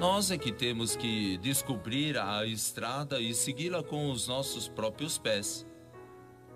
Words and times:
Nós 0.00 0.30
é 0.30 0.38
que 0.38 0.50
temos 0.50 0.96
que 0.96 1.36
descobrir 1.36 2.16
a 2.16 2.46
estrada 2.46 3.20
e 3.20 3.34
segui-la 3.34 3.82
com 3.82 4.10
os 4.10 4.26
nossos 4.26 4.66
próprios 4.66 5.18
pés. 5.18 5.66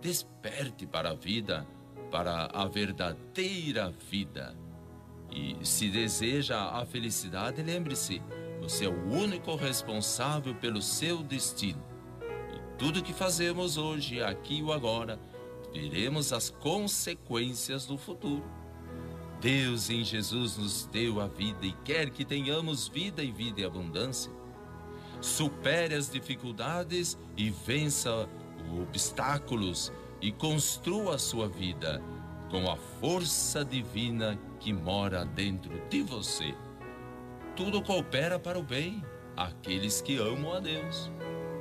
Desperte 0.01 0.87
para 0.87 1.11
a 1.11 1.15
vida, 1.15 1.67
para 2.11 2.47
a 2.47 2.67
verdadeira 2.67 3.91
vida. 4.11 4.57
E 5.31 5.59
se 5.63 5.91
deseja 5.91 6.71
a 6.71 6.87
felicidade, 6.87 7.63
lembre-se, 7.63 8.23
você 8.63 8.87
é 8.87 8.89
o 8.89 9.13
único 9.13 9.55
responsável 9.57 10.55
pelo 10.55 10.81
seu 10.81 11.23
destino. 11.23 11.85
E 12.23 12.79
tudo 12.79 13.03
que 13.03 13.13
fazemos 13.13 13.77
hoje, 13.77 14.23
aqui 14.23 14.63
ou 14.63 14.73
agora, 14.73 15.21
veremos 15.71 16.33
as 16.33 16.49
consequências 16.49 17.85
do 17.85 17.99
futuro. 17.99 18.64
Deus 19.45 19.91
em 19.91 20.03
Jesus 20.03 20.57
nos 20.57 20.87
deu 20.87 21.21
a 21.21 21.27
vida 21.27 21.67
e 21.67 21.73
quer 21.85 22.09
que 22.09 22.25
tenhamos 22.25 22.89
vida 22.89 23.23
e 23.23 23.31
vida 23.31 23.61
em 23.61 23.65
abundância. 23.67 24.33
Supere 25.21 25.95
as 25.95 26.09
dificuldades 26.09 27.19
e 27.37 27.51
vença 27.51 28.27
os 28.73 28.81
obstáculos 28.81 29.93
e 30.23 30.33
construa 30.33 31.17
a 31.17 31.19
sua 31.19 31.47
vida 31.47 32.03
com 32.51 32.71
a 32.71 32.77
força 32.79 33.63
divina 33.63 34.41
que 34.59 34.73
mora 34.73 35.27
dentro 35.27 35.79
de 35.91 36.01
você. 36.01 36.55
Tudo 37.55 37.83
coopera 37.83 38.39
para 38.39 38.59
o 38.59 38.63
bem 38.63 39.05
àqueles 39.37 40.01
que 40.01 40.17
amam 40.17 40.55
a 40.55 40.61
Deus. 40.61 41.11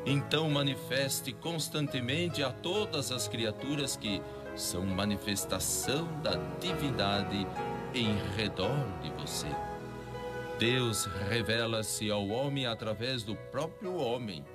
Então 0.05 0.49
manifeste 0.49 1.33
constantemente 1.33 2.41
a 2.41 2.49
todas 2.49 3.11
as 3.11 3.27
criaturas 3.27 3.97
que 3.97 4.21
são 4.55 4.85
manifestação 4.85 6.07
da 6.21 6.35
divindade 6.59 7.45
em 7.93 8.17
redor 8.35 8.87
de 9.01 9.09
você. 9.11 9.47
Deus 10.59 11.05
revela-se 11.29 12.09
ao 12.09 12.27
homem 12.27 12.65
através 12.65 13.23
do 13.23 13.35
próprio 13.35 13.95
homem. 13.95 14.45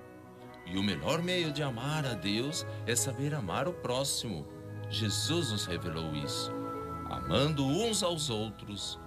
E 0.66 0.76
o 0.76 0.82
melhor 0.82 1.22
meio 1.22 1.52
de 1.52 1.62
amar 1.62 2.04
a 2.06 2.14
Deus 2.14 2.66
é 2.86 2.94
saber 2.94 3.34
amar 3.34 3.68
o 3.68 3.72
próximo. 3.72 4.46
Jesus 4.90 5.50
nos 5.50 5.66
revelou 5.66 6.14
isso, 6.14 6.52
amando 7.10 7.66
uns 7.66 8.02
aos 8.02 8.30
outros 8.30 8.98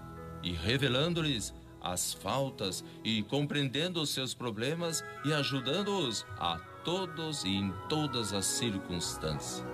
e 0.43 0.51
revelando-lhes 0.51 1.53
as 1.81 2.13
faltas 2.13 2.83
e 3.03 3.23
compreendendo 3.23 4.01
os 4.01 4.11
seus 4.11 4.33
problemas 4.33 5.03
e 5.25 5.33
ajudando-os 5.33 6.25
a 6.37 6.59
todos 6.83 7.43
e 7.43 7.49
em 7.49 7.73
todas 7.89 8.33
as 8.33 8.45
circunstâncias. 8.45 9.65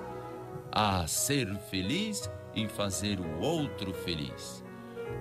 A 0.71 1.05
ser 1.07 1.53
feliz 1.69 2.29
e 2.57 2.67
fazer 2.67 3.19
o 3.19 3.39
outro 3.39 3.93
feliz. 3.93 4.63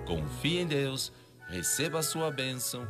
Confie 0.05 0.59
em 0.59 0.67
Deus, 0.67 1.13
receba 1.47 1.99
a 1.99 2.03
sua 2.03 2.31
bênção, 2.31 2.87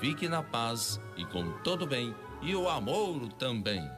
fique 0.00 0.28
na 0.28 0.42
paz 0.42 0.98
e 1.16 1.24
com 1.26 1.52
todo 1.62 1.86
bem 1.86 2.14
e 2.42 2.56
o 2.56 2.68
amor 2.68 3.28
também. 3.34 3.88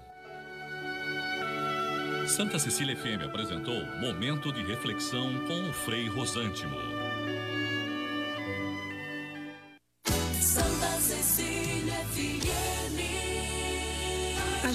Santa 2.26 2.58
Cecília 2.58 2.96
FM 2.96 3.24
apresentou 3.24 3.84
Momento 4.00 4.52
de 4.52 4.62
Reflexão 4.62 5.46
com 5.46 5.68
o 5.68 5.72
Frei 5.72 6.08
Rosântimo. 6.08 7.01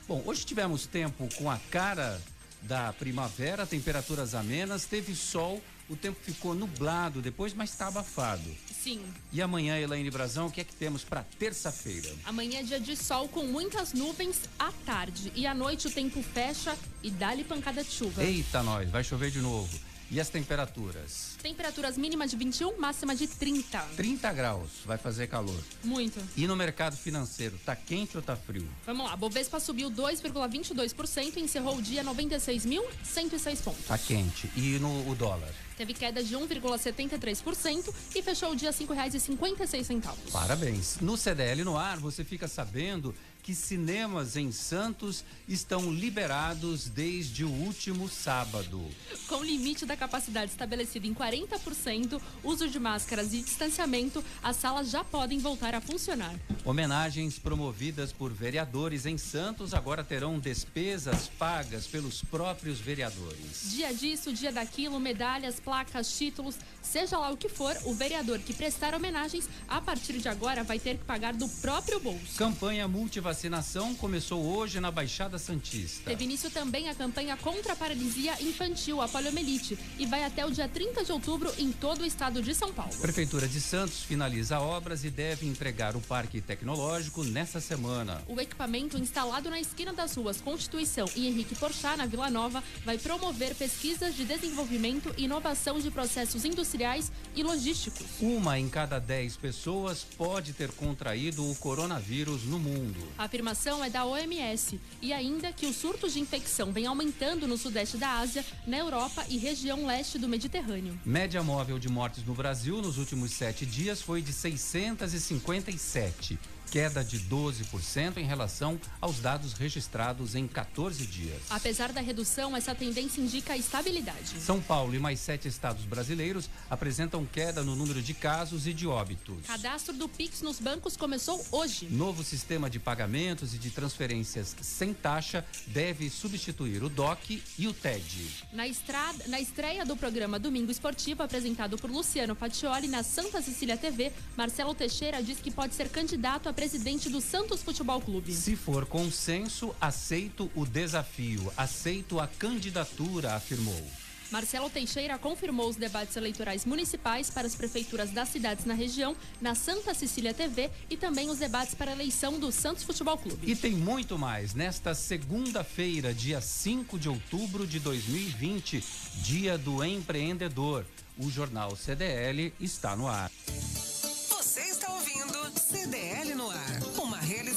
Bom, 0.06 0.22
hoje 0.24 0.46
tivemos 0.46 0.86
tempo 0.86 1.28
com 1.36 1.50
a 1.50 1.58
cara 1.70 2.22
da 2.62 2.92
primavera, 2.92 3.66
temperaturas 3.66 4.34
amenas, 4.34 4.84
teve 4.84 5.14
sol, 5.16 5.60
o 5.88 5.96
tempo 5.96 6.18
ficou 6.20 6.54
nublado 6.54 7.20
depois, 7.20 7.52
mas 7.52 7.70
está 7.70 7.88
abafado. 7.88 8.48
Sim. 8.72 9.00
E 9.32 9.42
amanhã, 9.42 9.78
Elaine 9.78 10.10
Brazão, 10.10 10.46
o 10.46 10.50
que 10.50 10.60
é 10.60 10.64
que 10.64 10.74
temos 10.74 11.04
para 11.04 11.24
terça-feira? 11.38 12.08
Amanhã 12.24 12.60
é 12.60 12.62
dia 12.62 12.80
de 12.80 12.96
sol 12.96 13.28
com 13.28 13.44
muitas 13.44 13.92
nuvens 13.92 14.42
à 14.58 14.72
tarde. 14.84 15.32
E 15.34 15.46
à 15.46 15.54
noite 15.54 15.88
o 15.88 15.90
tempo 15.90 16.22
fecha 16.22 16.76
e 17.02 17.10
dá-lhe 17.10 17.44
pancada 17.44 17.82
de 17.82 17.90
chuva. 17.90 18.22
Eita, 18.22 18.62
nós, 18.62 18.88
vai 18.90 19.02
chover 19.04 19.30
de 19.30 19.40
novo. 19.40 19.78
E 20.10 20.20
as 20.20 20.28
temperaturas? 20.28 21.36
Temperaturas 21.42 21.98
mínimas 21.98 22.30
de 22.30 22.36
21, 22.36 22.78
máxima 22.78 23.14
de 23.14 23.26
30. 23.26 23.78
30 23.96 24.32
graus, 24.32 24.70
vai 24.84 24.96
fazer 24.96 25.26
calor. 25.26 25.60
Muito. 25.82 26.20
E 26.36 26.46
no 26.46 26.54
mercado 26.54 26.96
financeiro, 26.96 27.58
tá 27.64 27.74
quente 27.74 28.16
ou 28.16 28.22
tá 28.22 28.36
frio? 28.36 28.68
Vamos 28.84 29.04
lá, 29.06 29.16
Bovespa 29.16 29.58
subiu 29.58 29.90
2,22% 29.90 31.36
e 31.36 31.40
encerrou 31.40 31.76
o 31.76 31.82
dia 31.82 32.04
96.106 32.04 33.62
pontos. 33.62 33.84
Tá 33.86 33.98
quente. 33.98 34.48
E 34.56 34.78
no 34.78 35.10
o 35.10 35.14
dólar? 35.14 35.52
Teve 35.76 35.94
queda 35.94 36.22
de 36.22 36.34
1,73% 36.34 37.94
e 38.14 38.22
fechou 38.22 38.52
o 38.52 38.56
dia 38.56 38.70
R$ 38.70 38.76
5,56. 38.76 40.02
Parabéns. 40.32 40.98
No 41.00 41.16
CDL 41.16 41.64
no 41.64 41.76
ar, 41.76 41.98
você 41.98 42.24
fica 42.24 42.48
sabendo 42.48 43.14
que 43.46 43.54
cinemas 43.54 44.34
em 44.34 44.50
Santos 44.50 45.24
estão 45.46 45.92
liberados 45.92 46.88
desde 46.88 47.44
o 47.44 47.48
último 47.48 48.08
sábado. 48.08 48.84
Com 49.28 49.40
limite 49.40 49.86
da 49.86 49.96
capacidade 49.96 50.50
estabelecido 50.50 51.06
em 51.06 51.14
40%, 51.14 52.20
uso 52.42 52.68
de 52.68 52.80
máscaras 52.80 53.32
e 53.32 53.40
distanciamento, 53.40 54.24
as 54.42 54.56
salas 54.56 54.90
já 54.90 55.04
podem 55.04 55.38
voltar 55.38 55.76
a 55.76 55.80
funcionar. 55.80 56.34
Homenagens 56.64 57.38
promovidas 57.38 58.12
por 58.12 58.32
vereadores 58.32 59.06
em 59.06 59.16
Santos 59.16 59.72
agora 59.72 60.02
terão 60.02 60.40
despesas 60.40 61.30
pagas 61.38 61.86
pelos 61.86 62.22
próprios 62.22 62.80
vereadores. 62.80 63.70
Dia 63.70 63.94
disso, 63.94 64.32
dia 64.32 64.50
daquilo, 64.50 64.98
medalhas, 64.98 65.60
placas, 65.66 66.16
títulos, 66.16 66.54
seja 66.80 67.18
lá 67.18 67.28
o 67.28 67.36
que 67.36 67.48
for, 67.48 67.76
o 67.84 67.92
vereador 67.92 68.38
que 68.38 68.54
prestar 68.54 68.94
homenagens, 68.94 69.48
a 69.66 69.80
partir 69.80 70.18
de 70.18 70.28
agora 70.28 70.62
vai 70.62 70.78
ter 70.78 70.96
que 70.96 71.04
pagar 71.04 71.34
do 71.34 71.48
próprio 71.48 71.98
bolso. 71.98 72.38
Campanha 72.38 72.86
multivacinação 72.86 73.92
começou 73.96 74.46
hoje 74.46 74.78
na 74.78 74.92
Baixada 74.92 75.38
Santista. 75.38 76.08
Teve 76.08 76.22
início 76.22 76.48
também 76.52 76.88
a 76.88 76.94
campanha 76.94 77.36
contra 77.36 77.72
a 77.72 77.76
paralisia 77.76 78.40
infantil, 78.40 79.02
a 79.02 79.08
poliomielite, 79.08 79.76
e 79.98 80.06
vai 80.06 80.22
até 80.22 80.46
o 80.46 80.52
dia 80.52 80.68
30 80.68 81.04
de 81.04 81.10
outubro 81.10 81.52
em 81.58 81.72
todo 81.72 82.02
o 82.02 82.06
estado 82.06 82.40
de 82.40 82.54
São 82.54 82.72
Paulo. 82.72 82.94
Prefeitura 83.00 83.48
de 83.48 83.60
Santos 83.60 84.04
finaliza 84.04 84.60
obras 84.60 85.02
e 85.02 85.10
deve 85.10 85.48
entregar 85.48 85.96
o 85.96 86.00
parque 86.00 86.40
tecnológico 86.40 87.24
nessa 87.24 87.60
semana. 87.60 88.22
O 88.28 88.40
equipamento 88.40 88.96
instalado 88.96 89.50
na 89.50 89.58
esquina 89.58 89.92
das 89.92 90.14
ruas 90.14 90.40
Constituição 90.40 91.08
e 91.16 91.26
Henrique 91.26 91.56
Porchat, 91.56 91.96
na 91.96 92.06
Vila 92.06 92.30
Nova, 92.30 92.62
vai 92.84 92.98
promover 92.98 93.52
pesquisas 93.56 94.14
de 94.14 94.24
desenvolvimento 94.24 95.12
e 95.18 95.24
inovação 95.24 95.55
de 95.82 95.90
processos 95.90 96.44
industriais 96.44 97.10
e 97.34 97.42
logísticos. 97.42 98.06
Uma 98.20 98.56
em 98.58 98.68
cada 98.68 99.00
dez 99.00 99.36
pessoas 99.36 100.06
pode 100.16 100.52
ter 100.52 100.70
contraído 100.70 101.50
o 101.50 101.56
coronavírus 101.56 102.44
no 102.44 102.56
mundo. 102.58 103.00
A 103.18 103.24
afirmação 103.24 103.82
é 103.82 103.90
da 103.90 104.04
OMS 104.04 104.78
e 105.02 105.12
ainda 105.12 105.52
que 105.52 105.66
os 105.66 105.74
surtos 105.74 106.12
de 106.12 106.20
infecção 106.20 106.70
vêm 106.72 106.86
aumentando 106.86 107.48
no 107.48 107.58
sudeste 107.58 107.96
da 107.96 108.18
Ásia, 108.18 108.44
na 108.64 108.78
Europa 108.78 109.26
e 109.28 109.38
região 109.38 109.84
leste 109.86 110.18
do 110.18 110.28
Mediterrâneo. 110.28 110.96
Média 111.04 111.42
móvel 111.42 111.80
de 111.80 111.88
mortes 111.88 112.24
no 112.24 112.34
Brasil 112.34 112.80
nos 112.80 112.96
últimos 112.96 113.32
sete 113.32 113.66
dias 113.66 114.00
foi 114.00 114.22
de 114.22 114.32
657 114.32 116.38
queda 116.70 117.04
de 117.04 117.20
12% 117.20 118.18
em 118.18 118.24
relação 118.24 118.78
aos 119.00 119.20
dados 119.20 119.52
registrados 119.52 120.34
em 120.34 120.46
14 120.46 121.06
dias. 121.06 121.42
Apesar 121.50 121.92
da 121.92 122.00
redução, 122.00 122.56
essa 122.56 122.74
tendência 122.74 123.20
indica 123.20 123.56
estabilidade. 123.56 124.40
São 124.40 124.60
Paulo 124.60 124.94
e 124.94 124.98
mais 124.98 125.20
sete 125.20 125.48
estados 125.48 125.84
brasileiros 125.84 126.48
apresentam 126.68 127.24
queda 127.24 127.62
no 127.62 127.74
número 127.76 128.02
de 128.02 128.14
casos 128.14 128.66
e 128.66 128.72
de 128.72 128.86
óbitos. 128.86 129.46
Cadastro 129.46 129.94
do 129.94 130.08
Pix 130.08 130.42
nos 130.42 130.58
bancos 130.58 130.96
começou 130.96 131.44
hoje. 131.50 131.86
Novo 131.90 132.22
sistema 132.22 132.68
de 132.68 132.78
pagamentos 132.78 133.54
e 133.54 133.58
de 133.58 133.70
transferências 133.70 134.54
sem 134.60 134.92
taxa 134.92 135.44
deve 135.66 136.10
substituir 136.10 136.82
o 136.82 136.88
DOC 136.88 137.42
e 137.58 137.68
o 137.68 137.72
TED. 137.72 138.44
Na, 138.52 138.66
estrada, 138.66 139.24
na 139.28 139.40
estreia 139.40 139.84
do 139.84 139.96
programa 139.96 140.38
Domingo 140.38 140.70
Esportivo, 140.70 141.22
apresentado 141.22 141.78
por 141.78 141.90
Luciano 141.90 142.34
Fatioli 142.34 142.88
na 142.88 143.02
Santa 143.02 143.40
Cecília 143.42 143.76
TV, 143.76 144.12
Marcelo 144.36 144.74
Teixeira 144.74 145.22
diz 145.22 145.38
que 145.38 145.50
pode 145.50 145.74
ser 145.74 145.88
candidato 145.88 146.48
a 146.48 146.52
presidente 146.56 147.10
do 147.10 147.20
Santos 147.20 147.62
Futebol 147.62 148.00
Clube. 148.00 148.32
Se 148.32 148.56
for 148.56 148.86
consenso, 148.86 149.76
aceito 149.78 150.50
o 150.54 150.64
desafio, 150.64 151.52
aceito 151.54 152.18
a 152.18 152.26
candidatura, 152.26 153.34
afirmou. 153.34 153.86
Marcelo 154.30 154.68
Teixeira 154.68 155.18
confirmou 155.18 155.68
os 155.68 155.76
debates 155.76 156.16
eleitorais 156.16 156.64
municipais 156.64 157.30
para 157.30 157.46
as 157.46 157.54
prefeituras 157.54 158.10
das 158.10 158.30
cidades 158.30 158.64
na 158.64 158.74
região, 158.74 159.14
na 159.40 159.54
Santa 159.54 159.94
Cecília 159.94 160.34
TV 160.34 160.70
e 160.90 160.96
também 160.96 161.30
os 161.30 161.38
debates 161.38 161.74
para 161.74 161.92
a 161.92 161.94
eleição 161.94 162.40
do 162.40 162.50
Santos 162.50 162.82
Futebol 162.82 163.18
Clube. 163.18 163.48
E 163.48 163.54
tem 163.54 163.72
muito 163.72 164.18
mais 164.18 164.54
nesta 164.54 164.94
segunda-feira, 164.94 166.12
dia 166.12 166.40
5 166.40 166.98
de 166.98 167.08
outubro 167.08 167.66
de 167.66 167.78
2020, 167.78 168.82
dia 169.22 169.56
do 169.58 169.84
empreendedor. 169.84 170.84
O 171.18 171.30
jornal 171.30 171.76
CDL 171.76 172.52
está 172.58 172.96
no 172.96 173.06
ar. 173.06 173.30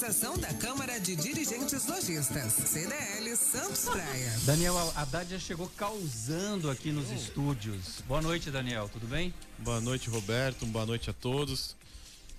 Realização 0.10 0.40
da 0.40 0.52
Câmara 0.56 1.00
de 1.00 1.16
Dirigentes 1.16 1.86
Lojistas. 1.86 2.54
CDL 2.54 3.36
Santos 3.36 3.86
Praia. 3.86 4.40
Daniel 4.44 4.76
Haddad 4.96 5.30
já 5.30 5.38
chegou 5.38 5.70
causando 5.78 6.72
aqui 6.72 6.92
nos 6.92 7.12
estúdios. 7.12 8.02
Boa 8.08 8.20
noite, 8.20 8.50
Daniel, 8.50 8.90
tudo 8.92 9.06
bem? 9.06 9.32
Boa 9.60 9.80
noite, 9.80 10.10
Roberto. 10.10 10.66
Boa 10.66 10.84
noite 10.84 11.12
a 11.12 11.14
todos. 11.14 11.76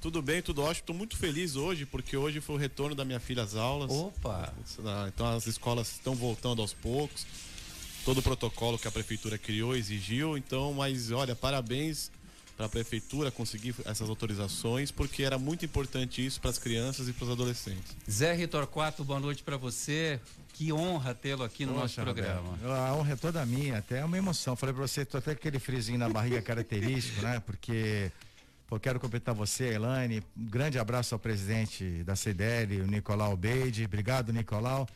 Tudo 0.00 0.20
bem, 0.20 0.42
tudo 0.42 0.62
ótimo. 0.62 0.80
Estou 0.80 0.96
muito 0.96 1.16
feliz 1.16 1.54
hoje, 1.54 1.86
porque 1.86 2.16
hoje 2.16 2.40
foi 2.40 2.56
o 2.56 2.58
retorno 2.58 2.96
da 2.96 3.04
minha 3.04 3.20
filha 3.20 3.44
às 3.44 3.54
aulas. 3.54 3.92
Opa! 3.92 4.52
Então 5.06 5.28
as 5.36 5.46
escolas 5.46 5.92
estão 5.92 6.16
voltando 6.16 6.60
aos 6.60 6.74
poucos. 6.74 7.24
Todo 8.04 8.18
o 8.18 8.22
protocolo 8.22 8.80
que 8.80 8.88
a 8.88 8.90
prefeitura 8.90 9.38
criou 9.38 9.76
exigiu. 9.76 10.36
Então, 10.36 10.74
mas 10.74 11.12
olha, 11.12 11.36
parabéns 11.36 12.10
para 12.60 12.66
a 12.66 12.68
prefeitura 12.68 13.30
conseguir 13.30 13.74
essas 13.86 14.10
autorizações, 14.10 14.90
porque 14.90 15.22
era 15.22 15.38
muito 15.38 15.64
importante 15.64 16.24
isso 16.24 16.38
para 16.38 16.50
as 16.50 16.58
crianças 16.58 17.08
e 17.08 17.12
para 17.14 17.24
os 17.24 17.30
adolescentes. 17.30 17.96
Zé 18.08 18.34
Ritorquato, 18.34 19.02
boa 19.02 19.18
noite 19.18 19.42
para 19.42 19.56
você. 19.56 20.20
Que 20.52 20.70
honra 20.70 21.14
tê-lo 21.14 21.42
aqui 21.42 21.64
no 21.64 21.72
nosso 21.72 21.98
programa. 22.02 22.50
Roberto, 22.50 22.70
a 22.70 22.94
honra 22.94 23.12
é 23.12 23.16
toda 23.16 23.46
minha, 23.46 23.78
até 23.78 24.00
é 24.00 24.04
uma 24.04 24.18
emoção. 24.18 24.54
Falei 24.56 24.74
para 24.74 24.86
você, 24.86 25.06
tô 25.06 25.16
até 25.16 25.34
com 25.34 25.38
aquele 25.38 25.58
frisinho 25.58 25.98
na 25.98 26.10
barriga 26.10 26.42
característico, 26.42 27.22
né? 27.22 27.40
Porque 27.46 28.12
pô, 28.68 28.78
quero 28.78 29.00
cumprimentar 29.00 29.34
você, 29.34 29.72
Elaine. 29.72 30.22
Um 30.36 30.44
grande 30.44 30.78
abraço 30.78 31.14
ao 31.14 31.18
presidente 31.18 32.02
da 32.04 32.14
CDL, 32.14 32.82
o 32.82 32.86
Nicolau 32.86 33.34
Beide. 33.38 33.86
Obrigado, 33.86 34.34
Nicolau. 34.34 34.86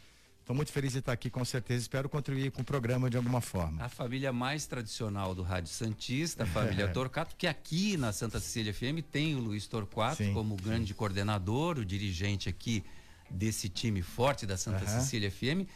Estou 0.44 0.55
muito 0.55 0.70
feliz 0.70 0.93
de 0.93 0.99
estar 0.99 1.11
aqui, 1.11 1.31
com 1.31 1.43
certeza. 1.43 1.81
Espero 1.81 2.06
contribuir 2.06 2.50
com 2.50 2.61
o 2.61 2.64
programa 2.64 3.08
de 3.08 3.17
alguma 3.17 3.41
forma. 3.41 3.82
A 3.82 3.88
família 3.88 4.31
mais 4.31 4.67
tradicional 4.67 5.35
do 5.35 5.43
Rádio 5.43 5.73
Santista, 5.73 6.43
a 6.43 6.46
família 6.46 6.87
Torquato, 6.93 7.35
que 7.35 7.46
aqui 7.46 7.96
na 7.96 8.12
Santa 8.12 8.38
Cecília 8.38 8.75
FM 8.75 9.02
tem 9.11 9.35
o 9.35 9.38
Luiz 9.38 9.67
Torquato 9.67 10.17
Sim, 10.17 10.35
como 10.35 10.55
grande 10.56 10.93
coordenador, 10.93 11.79
o 11.79 11.85
dirigente 11.85 12.46
aqui 12.46 12.85
desse 13.31 13.70
time 13.70 14.02
forte 14.02 14.44
da 14.44 14.58
Santa 14.58 14.85
Aham. 14.85 15.00
Cecília 15.00 15.31
FM. 15.31 15.67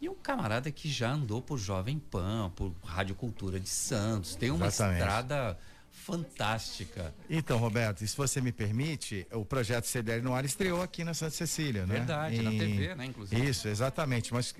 E 0.00 0.08
um 0.08 0.14
camarada 0.14 0.70
que 0.70 0.88
já 0.88 1.10
andou 1.10 1.42
por 1.42 1.58
Jovem 1.58 1.98
Pan, 1.98 2.52
por 2.54 2.72
Rádio 2.84 3.16
Cultura 3.16 3.58
de 3.58 3.68
Santos. 3.68 4.36
Tem 4.36 4.52
uma 4.52 4.68
Exatamente. 4.68 5.00
estrada 5.00 5.58
fantástica. 5.92 7.14
Então, 7.28 7.58
Roberto, 7.58 8.06
se 8.06 8.16
você 8.16 8.40
me 8.40 8.50
permite, 8.52 9.26
o 9.32 9.44
projeto 9.44 9.84
CDL 9.86 10.22
no 10.22 10.34
ar 10.34 10.44
estreou 10.44 10.82
aqui 10.82 11.04
na 11.04 11.14
Santa 11.14 11.32
Cecília, 11.32 11.86
né? 11.86 11.94
Verdade, 11.96 12.42
na 12.42 12.50
TV, 12.50 12.94
né, 12.94 13.06
inclusive. 13.06 13.48
Isso, 13.48 13.68
exatamente. 13.68 14.32
Mas 14.32 14.54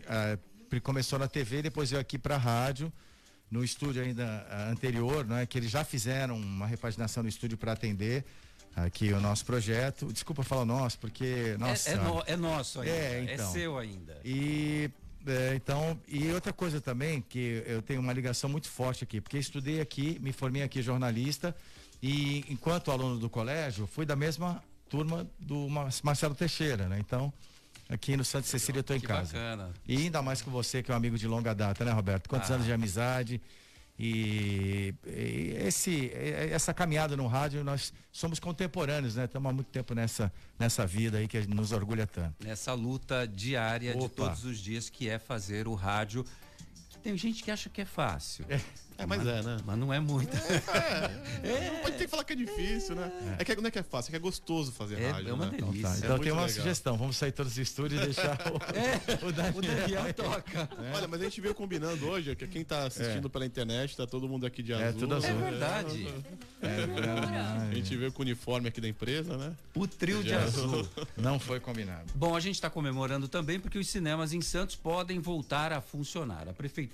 pri- 0.69 0.81
começou 0.81 1.19
na 1.19 1.29
TV, 1.29 1.63
depois 1.63 1.91
veio 1.91 2.01
aqui 2.01 2.19
para 2.19 2.37
a 2.37 2.39
rádio, 2.39 2.93
no 3.51 3.63
estúdio 3.65 4.03
ainda 4.03 4.47
ah, 4.51 4.71
anterior, 4.71 5.27
né? 5.27 5.45
Que 5.47 5.59
eles 5.59 5.71
já 5.71 5.85
fizeram 5.85 6.37
uma 6.37 6.67
repaginação 6.67 7.23
no 7.23 7.29
estúdio 7.29 7.59
para 7.59 7.73
atender 7.73 8.25
aqui 8.75 9.13
o 9.13 9.21
nosso 9.21 9.45
projeto. 9.45 10.13
Desculpa 10.13 10.43
falar 10.43 10.65
nosso, 10.65 10.99
porque 10.99 11.57
nossa. 11.59 11.91
é, 11.91 11.93
é, 11.93 11.97
no- 11.97 12.23
é 12.27 12.37
nosso 12.37 12.81
ainda, 12.81 12.95
É, 12.95 13.25
é 13.27 13.35
então. 13.35 13.53
seu 13.53 13.79
ainda. 13.79 14.21
E 14.25 14.91
é, 15.27 15.55
então, 15.55 15.99
e 16.09 16.31
outra 16.33 16.53
coisa 16.53 16.81
também, 16.81 17.21
que 17.21 17.63
eu 17.67 17.81
tenho 17.83 18.01
uma 18.01 18.13
ligação 18.13 18.49
muito 18.51 18.69
forte 18.69 19.05
aqui, 19.05 19.21
porque 19.21 19.39
estudei 19.39 19.81
aqui, 19.81 20.19
me 20.21 20.33
formei 20.33 20.63
aqui 20.63 20.83
jornalista, 20.83 21.55
e 22.03 22.45
enquanto 22.49 22.91
aluno 22.91 23.19
do 23.19 23.31
colégio, 23.31 23.87
fui 23.87 24.05
da 24.05 24.17
mesma 24.17 24.63
turma 24.89 25.27
do 25.39 25.69
Mar- 25.69 25.89
Marcelo 26.03 26.35
Teixeira, 26.35 26.89
né? 26.89 26.99
Então, 26.99 27.33
aqui 27.89 28.17
no 28.17 28.25
Santa 28.25 28.47
Cecília 28.47 28.81
eu 28.81 28.85
tô 28.85 28.95
em 28.95 29.01
Que 29.01 29.07
casa. 29.07 29.33
bacana. 29.33 29.71
E 29.87 29.97
ainda 29.97 30.21
mais 30.23 30.43
com 30.43 30.51
você, 30.51 30.83
que 30.83 30.91
é 30.91 30.95
um 30.95 30.97
amigo 30.97 31.17
de 31.17 31.27
longa 31.29 31.55
data, 31.55 31.85
né, 31.85 31.93
Roberto? 31.93 32.29
Quantos 32.29 32.51
Ah. 32.51 32.55
anos 32.55 32.67
de 32.67 32.73
amizade? 32.73 33.41
E, 33.99 34.95
e 35.07 35.55
esse, 35.67 36.11
essa 36.51 36.73
caminhada 36.73 37.17
no 37.17 37.27
rádio, 37.27 37.63
nós 37.63 37.93
somos 38.11 38.41
contemporâneos, 38.41 39.17
né? 39.17 39.27
Estamos 39.27 39.51
há 39.51 39.53
muito 39.53 39.69
tempo 39.69 39.95
nessa, 39.95 40.33
nessa 40.59 40.87
vida 40.87 41.19
aí 41.19 41.29
que 41.29 41.47
nos 41.47 41.73
orgulha 41.73 42.07
tanto. 42.07 42.45
nessa 42.45 42.73
luta 42.73 43.27
diária 43.27 43.93
de 43.93 44.05
Opa. 44.05 44.27
todos 44.27 44.45
os 44.45 44.59
dias 44.59 44.89
que 44.89 45.09
é 45.09 45.19
fazer 45.19 45.69
o 45.69 45.75
rádio. 45.75 46.25
Tem 47.03 47.17
gente 47.19 47.43
que 47.43 47.51
acha 47.51 47.69
que 47.69 47.81
é 47.81 47.85
fácil. 47.85 48.45
É, 48.99 49.07
mas 49.07 49.27
é, 49.27 49.43
né? 49.43 49.57
Mas 49.65 49.77
não 49.79 49.93
é 49.93 49.99
muito. 49.99 50.31
Não 50.37 51.81
pode 51.83 51.97
ter 51.97 52.05
que 52.05 52.09
falar 52.09 52.25
que 52.25 52.33
é 52.35 52.37
difícil, 52.37 52.95
né? 52.95 53.11
É, 53.39 53.45
que 53.45 53.57
não 53.57 53.67
é 53.67 53.71
que 53.71 53.79
é 53.79 53.83
fácil, 53.83 54.11
é 54.11 54.13
que 54.13 54.17
é 54.17 54.19
gostoso 54.21 54.71
fazer 54.71 55.01
É- 55.01 55.11
rádio. 55.11 55.31
é 55.31 55.33
uma 55.33 55.47
né? 55.47 55.57
delícia. 55.57 55.83
Tá, 55.83 55.89
Isso 55.89 55.99
então 55.99 56.11
muito 56.11 56.23
tem 56.23 56.33
uma 56.33 56.43
legal. 56.43 56.57
sugestão, 56.57 56.97
vamos 56.97 57.17
sair 57.17 57.33
todos 57.33 57.53
dos 57.55 57.59
estúdios 57.59 58.01
e 58.01 58.05
deixar 58.05 58.39
o, 58.53 59.27
o 59.27 59.33
Daniel. 59.33 59.57
O 59.59 59.63
Daniel 59.63 60.15
toca. 60.15 60.69
Olha, 60.95 61.09
mas 61.09 61.21
a 61.21 61.25
gente 61.25 61.41
veio 61.41 61.55
combinando 61.55 62.07
hoje, 62.07 62.37
que 62.37 62.47
quem 62.47 62.63
tá 62.65 62.85
assistindo 62.85 63.29
pela 63.29 63.45
internet, 63.47 63.97
tá 63.97 64.07
todo 64.07 64.29
mundo 64.29 64.47
aqui 64.47 64.63
de 64.63 64.73
É, 64.73 64.85
azul. 64.85 65.01
tudo 65.01 65.15
azul. 65.17 65.31
É 65.31 65.51
verdade. 65.51 66.09
A 66.63 67.75
gente 67.75 67.97
veio 67.97 68.13
com 68.13 68.21
o 68.21 68.25
uniforme 68.25 68.69
aqui 68.69 68.81
da 68.81 68.89
empresa, 68.89 69.37
né? 69.37 69.53
O 69.75 69.87
trio 69.87 70.23
de 70.23 70.31
Já. 70.31 70.43
azul. 70.45 70.87
Não 71.17 71.41
foi 71.41 71.59
combinado. 71.59 72.13
Bom, 72.15 72.37
a 72.37 72.41
gente 72.41 72.55
está 72.55 72.71
comemorando 72.71 73.27
também 73.27 73.59
porque 73.59 73.79
os 73.79 73.89
cinemas 73.89 74.33
em 74.33 74.41
Santos 74.41 74.77
podem 74.77 75.19
voltar 75.19 75.73
a 75.73 75.81
funcionar. 75.81 76.49
A 76.49 76.53
prefeitura 76.53 76.92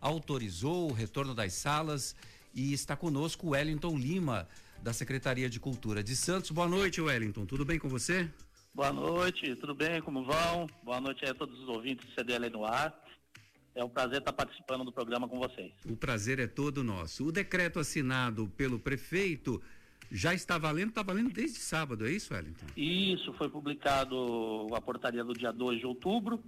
autorizou 0.00 0.90
o 0.90 0.92
retorno 0.92 1.34
das 1.34 1.52
salas 1.52 2.14
e 2.54 2.72
está 2.72 2.96
conosco 2.96 3.46
o 3.46 3.50
Wellington 3.50 3.96
Lima, 3.96 4.48
da 4.82 4.92
Secretaria 4.92 5.48
de 5.48 5.60
Cultura 5.60 6.02
de 6.02 6.16
Santos. 6.16 6.50
Boa 6.50 6.68
noite, 6.68 7.00
Wellington. 7.00 7.44
Tudo 7.46 7.64
bem 7.64 7.78
com 7.78 7.88
você? 7.88 8.28
Boa 8.74 8.92
noite, 8.92 9.54
tudo 9.56 9.74
bem? 9.74 10.00
Como 10.00 10.24
vão? 10.24 10.66
Boa 10.82 11.00
noite 11.00 11.24
a 11.24 11.34
todos 11.34 11.58
os 11.60 11.68
ouvintes 11.68 12.06
do 12.06 12.14
CDL 12.14 12.48
no 12.50 12.64
ar. 12.64 12.94
É 13.74 13.84
um 13.84 13.88
prazer 13.88 14.18
estar 14.18 14.32
participando 14.32 14.84
do 14.84 14.92
programa 14.92 15.28
com 15.28 15.38
vocês. 15.38 15.72
O 15.84 15.96
prazer 15.96 16.38
é 16.38 16.46
todo 16.46 16.82
nosso. 16.82 17.26
O 17.26 17.32
decreto 17.32 17.78
assinado 17.78 18.48
pelo 18.56 18.78
prefeito 18.78 19.62
já 20.10 20.34
está 20.34 20.58
valendo, 20.58 20.88
está 20.88 21.02
valendo 21.02 21.30
desde 21.30 21.58
sábado, 21.58 22.06
é 22.06 22.10
isso, 22.10 22.34
Wellington? 22.34 22.66
Isso 22.76 23.32
foi 23.34 23.48
publicado 23.48 24.66
a 24.74 24.80
portaria 24.80 25.22
do 25.22 25.32
dia 25.32 25.52
2 25.52 25.78
de 25.78 25.86
outubro, 25.86 26.42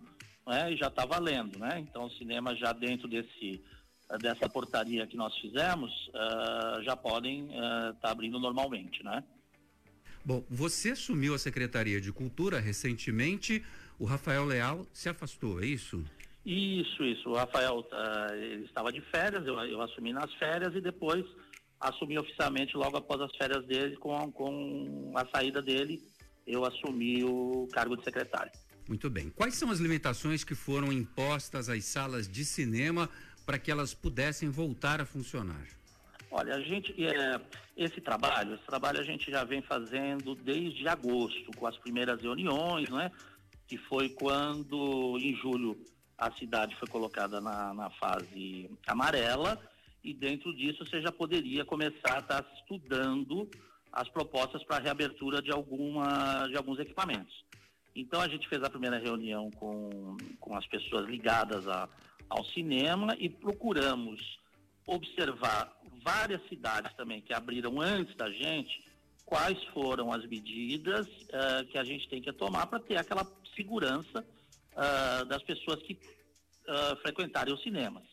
né? 0.47 0.73
E 0.73 0.77
já 0.77 0.89
está 0.89 1.05
valendo, 1.05 1.59
né? 1.59 1.79
Então 1.81 2.05
o 2.05 2.11
cinema 2.13 2.55
já 2.57 2.73
dentro 2.73 3.09
desse 3.09 3.63
eh, 4.11 4.19
dessa 4.19 4.49
portaria 4.49 5.07
que 5.07 5.17
nós 5.17 5.37
fizemos 5.39 5.91
uh, 6.09 6.83
já 6.83 6.97
podem 6.97 7.47
estar 7.47 7.91
uh, 7.91 7.95
tá 7.95 8.11
abrindo 8.11 8.39
normalmente, 8.39 9.03
né? 9.05 9.23
Bom, 10.25 10.45
você 10.49 10.91
assumiu 10.91 11.35
a 11.35 11.39
Secretaria 11.39 12.01
de 12.01 12.13
Cultura 12.13 12.61
recentemente, 12.61 13.65
o 13.99 14.05
Rafael 14.05 14.45
Leal 14.45 14.87
se 14.93 15.09
afastou, 15.09 15.61
é 15.61 15.67
isso? 15.67 16.05
Isso, 16.45 17.05
isso. 17.05 17.31
O 17.31 17.35
Rafael 17.35 17.81
uh, 17.81 18.35
ele 18.35 18.65
estava 18.65 18.93
de 18.93 19.01
férias, 19.01 19.47
eu, 19.47 19.59
eu 19.61 19.81
assumi 19.81 20.13
nas 20.13 20.33
férias 20.35 20.75
e 20.75 20.81
depois 20.81 21.25
assumi 21.81 22.19
oficialmente 22.19 22.77
logo 22.77 22.97
após 22.97 23.21
as 23.21 23.37
férias 23.37 23.65
dele, 23.67 23.97
com, 23.97 24.31
com 24.31 25.13
a 25.17 25.27
saída 25.35 25.61
dele, 25.61 26.01
eu 26.47 26.65
assumi 26.65 27.25
o 27.25 27.69
cargo 27.73 27.97
de 27.97 28.05
secretário. 28.05 28.53
Muito 28.89 29.09
bem. 29.09 29.31
Quais 29.31 29.55
são 29.55 29.71
as 29.71 29.79
limitações 29.79 30.45
que 30.45 30.55
foram 30.55 30.93
impostas 30.93 31.69
às 31.69 31.85
salas 31.85 32.29
de 32.29 32.45
cinema 32.45 33.09
para 33.47 33.59
que 33.59 33.71
elas 33.71 33.95
pudessem 33.95 34.49
voltar 34.49 35.01
a 35.01 35.05
funcionar? 35.05 35.67
Olha, 36.31 36.55
a 36.55 36.61
gente, 36.61 36.95
é, 37.05 37.41
esse 37.77 38.01
trabalho, 38.01 38.55
esse 38.55 38.65
trabalho 38.65 38.99
a 38.99 39.05
gente 39.05 39.31
já 39.31 39.45
vem 39.45 39.61
fazendo 39.61 40.35
desde 40.35 40.89
agosto, 40.89 41.51
com 41.57 41.67
as 41.67 41.77
primeiras 41.77 42.23
reuniões, 42.23 42.89
né? 42.89 43.11
Que 43.69 43.77
foi 43.77 44.09
quando, 44.09 45.19
em 45.19 45.37
julho, 45.37 45.79
a 46.17 46.33
cidade 46.33 46.75
foi 46.77 46.89
colocada 46.89 47.41
na, 47.41 47.75
na 47.75 47.91
fase 47.91 48.71
amarela 48.87 49.61
e 50.03 50.15
dentro 50.15 50.55
disso 50.55 50.85
você 50.85 51.01
já 51.01 51.13
poderia 51.13 51.65
começar 51.65 52.17
a 52.17 52.19
estar 52.21 52.43
tá 52.43 52.55
estudando 52.55 53.49
as 53.93 54.09
propostas 54.09 54.65
para 54.65 54.77
a 54.77 54.81
reabertura 54.81 55.43
de, 55.43 55.51
alguma, 55.51 56.47
de 56.49 56.57
alguns 56.57 56.79
equipamentos. 56.79 57.45
Então 57.95 58.21
a 58.21 58.29
gente 58.29 58.49
fez 58.49 58.63
a 58.63 58.71
primeira 58.71 58.99
reunião 58.99 59.51
com, 59.53 60.17
com 60.41 60.57
as 60.57 60.67
pessoas 60.67 61.07
ligadas 61.07 61.69
a, 61.69 61.89
ao 62.29 62.45
cinema 62.45 63.15
e 63.19 63.29
procuramos 63.29 64.39
observar 64.87 65.73
várias 66.03 66.43
cidades 66.49 66.93
também 66.95 67.21
que 67.21 67.33
abriram 67.33 67.81
antes 67.81 68.17
da 68.17 68.31
gente, 68.31 68.83
quais 69.25 69.63
foram 69.67 70.13
as 70.13 70.27
medidas 70.27 71.07
uh, 71.07 71.67
que 71.71 71.79
a 71.79 71.85
gente 71.85 72.09
tem 72.09 72.21
que 72.21 72.33
tomar 72.33 72.67
para 72.67 72.81
ter 72.81 72.97
aquela 72.97 73.27
segurança 73.55 74.25
uh, 74.73 75.25
das 75.27 75.43
pessoas 75.43 75.81
que 75.83 75.93
uh, 75.93 76.97
frequentarem 77.03 77.55
os 77.55 77.63
cinemas. 77.63 78.05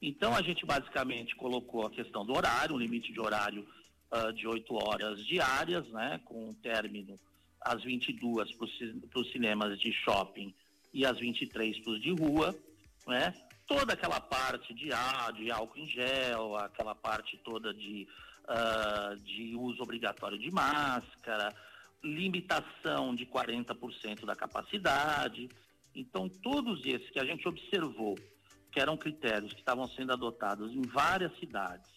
Então 0.00 0.34
a 0.34 0.42
gente 0.42 0.64
basicamente 0.66 1.34
colocou 1.34 1.86
a 1.86 1.90
questão 1.90 2.24
do 2.24 2.36
horário, 2.36 2.74
um 2.74 2.78
limite 2.78 3.12
de 3.12 3.20
horário 3.20 3.66
de 4.36 4.46
8 4.46 4.72
horas 4.76 5.26
diárias, 5.26 5.84
né, 5.88 6.20
com 6.24 6.50
um 6.50 6.54
término 6.54 7.18
às 7.64 7.82
22 7.82 8.52
para 8.52 9.20
os 9.20 9.32
cinemas 9.32 9.80
de 9.80 9.90
shopping 9.92 10.54
e 10.92 11.06
às 11.06 11.18
23 11.18 11.80
para 11.80 11.92
os 11.92 12.00
de 12.00 12.10
rua, 12.10 12.54
né? 13.06 13.34
Toda 13.66 13.94
aquela 13.94 14.20
parte 14.20 14.74
de, 14.74 14.92
ah, 14.92 15.30
de 15.34 15.50
álcool 15.50 15.78
em 15.78 15.88
gel, 15.88 16.54
aquela 16.56 16.94
parte 16.94 17.38
toda 17.38 17.72
de, 17.72 18.06
uh, 18.44 19.16
de 19.20 19.56
uso 19.56 19.82
obrigatório 19.82 20.38
de 20.38 20.50
máscara, 20.50 21.48
limitação 22.02 23.14
de 23.14 23.24
40% 23.24 24.26
da 24.26 24.36
capacidade. 24.36 25.48
Então, 25.94 26.28
todos 26.28 26.84
esses 26.84 27.08
que 27.08 27.18
a 27.18 27.24
gente 27.24 27.48
observou 27.48 28.18
que 28.70 28.78
eram 28.78 28.98
critérios 28.98 29.54
que 29.54 29.60
estavam 29.60 29.88
sendo 29.88 30.12
adotados 30.12 30.70
em 30.72 30.82
várias 30.82 31.34
cidades, 31.38 31.90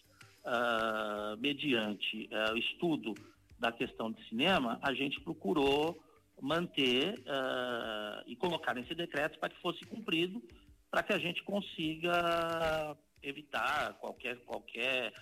uh, 0.44 1.36
mediante 1.38 2.30
uh, 2.32 2.56
estudo 2.56 3.14
da 3.58 3.72
questão 3.72 4.10
de 4.10 4.26
cinema, 4.28 4.78
a 4.82 4.92
gente 4.94 5.20
procurou 5.20 6.02
manter 6.40 7.14
uh, 7.18 8.22
e 8.26 8.36
colocar 8.36 8.74
nesse 8.74 8.94
decreto 8.94 9.38
para 9.38 9.48
que 9.48 9.60
fosse 9.60 9.84
cumprido, 9.86 10.42
para 10.90 11.02
que 11.02 11.12
a 11.12 11.18
gente 11.18 11.42
consiga 11.42 12.96
evitar 13.22 13.94
qualquer, 13.94 14.36
qualquer 14.44 15.12